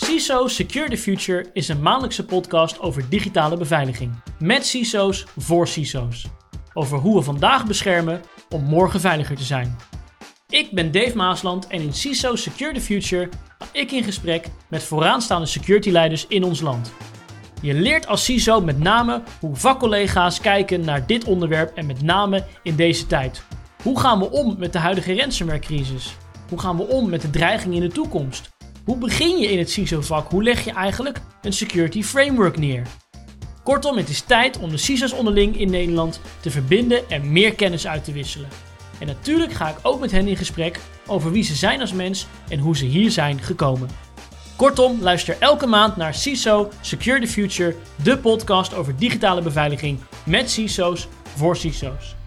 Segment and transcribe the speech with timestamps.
[0.00, 4.12] CISO Secure the Future is een maandelijkse podcast over digitale beveiliging.
[4.38, 6.26] Met CISO's voor CISO's.
[6.72, 9.76] Over hoe we vandaag beschermen om morgen veiliger te zijn.
[10.48, 14.82] Ik ben Dave Maasland en in CISO Secure the Future ga ik in gesprek met
[14.82, 16.92] vooraanstaande security leiders in ons land.
[17.62, 22.44] Je leert als CISO met name hoe vakcollega's kijken naar dit onderwerp en met name
[22.62, 23.42] in deze tijd.
[23.82, 26.16] Hoe gaan we om met de huidige ransomware-crisis?
[26.48, 28.56] Hoe gaan we om met de dreiging in de toekomst?
[28.88, 30.30] Hoe begin je in het CISO-vak?
[30.30, 32.86] Hoe leg je eigenlijk een security framework neer?
[33.62, 37.86] Kortom, het is tijd om de CISO's onderling in Nederland te verbinden en meer kennis
[37.86, 38.48] uit te wisselen.
[38.98, 42.26] En natuurlijk ga ik ook met hen in gesprek over wie ze zijn als mens
[42.48, 43.88] en hoe ze hier zijn gekomen.
[44.56, 50.50] Kortom, luister elke maand naar CISO Secure the Future, de podcast over digitale beveiliging met
[50.50, 52.17] CISO's voor CISO's.